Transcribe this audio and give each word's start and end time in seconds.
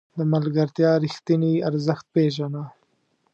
د 0.17 0.19
ملګرتیا 0.33 0.91
رښتیني 1.03 1.53
ارزښت 1.69 2.05
پېژنه. 2.13 2.63